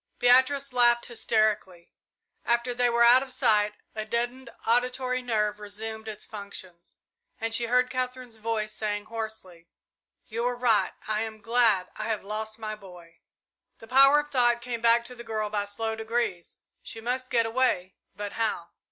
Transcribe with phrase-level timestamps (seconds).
[0.17, 1.91] Beatrice laughed hysterically.
[2.43, 6.97] After they were out of sight, a deadened auditory nerve resumed its functions,
[7.39, 9.67] and she heard Katherine's voice saying, hoarsely,
[10.25, 13.19] "You were right I am glad I have lost my boy!"
[13.77, 16.57] The power of thought came back to the girl by slow degrees.
[16.81, 18.71] She must get away but how?